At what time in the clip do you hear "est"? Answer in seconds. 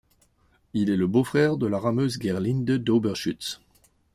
0.89-0.97